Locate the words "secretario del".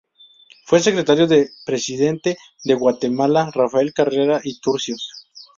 0.79-1.51